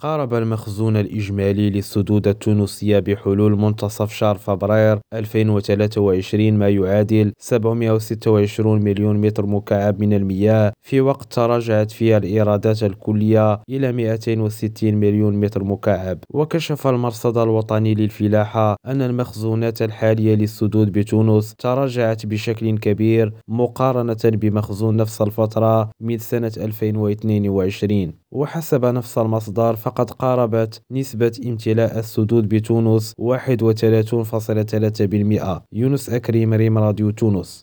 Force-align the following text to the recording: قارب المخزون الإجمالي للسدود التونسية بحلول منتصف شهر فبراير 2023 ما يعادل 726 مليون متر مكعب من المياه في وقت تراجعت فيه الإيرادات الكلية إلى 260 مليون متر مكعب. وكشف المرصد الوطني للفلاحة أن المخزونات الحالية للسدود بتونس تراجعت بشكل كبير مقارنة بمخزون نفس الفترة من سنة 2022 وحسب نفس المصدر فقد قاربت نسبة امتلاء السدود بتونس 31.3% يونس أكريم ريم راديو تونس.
قارب 0.00 0.34
المخزون 0.34 0.96
الإجمالي 0.96 1.70
للسدود 1.70 2.28
التونسية 2.28 2.98
بحلول 2.98 3.58
منتصف 3.58 4.12
شهر 4.12 4.34
فبراير 4.38 4.98
2023 5.14 6.52
ما 6.52 6.68
يعادل 6.68 7.32
726 7.38 8.82
مليون 8.82 9.20
متر 9.20 9.46
مكعب 9.46 10.00
من 10.00 10.12
المياه 10.12 10.72
في 10.82 11.00
وقت 11.00 11.32
تراجعت 11.32 11.90
فيه 11.90 12.16
الإيرادات 12.16 12.82
الكلية 12.82 13.60
إلى 13.68 13.92
260 13.92 14.94
مليون 14.94 15.36
متر 15.36 15.64
مكعب. 15.64 16.18
وكشف 16.30 16.86
المرصد 16.86 17.38
الوطني 17.38 17.94
للفلاحة 17.94 18.76
أن 18.86 19.02
المخزونات 19.02 19.82
الحالية 19.82 20.34
للسدود 20.34 20.92
بتونس 20.92 21.54
تراجعت 21.54 22.26
بشكل 22.26 22.78
كبير 22.78 23.32
مقارنة 23.48 24.16
بمخزون 24.24 24.96
نفس 24.96 25.22
الفترة 25.22 25.90
من 26.00 26.18
سنة 26.18 26.52
2022 26.56 28.12
وحسب 28.32 28.84
نفس 28.84 29.18
المصدر 29.18 29.76
فقد 29.90 30.10
قاربت 30.10 30.82
نسبة 30.90 31.32
امتلاء 31.46 31.98
السدود 31.98 32.48
بتونس 32.48 33.14
31.3% 33.18 35.60
يونس 35.72 36.10
أكريم 36.10 36.54
ريم 36.54 36.78
راديو 36.78 37.10
تونس. 37.10 37.50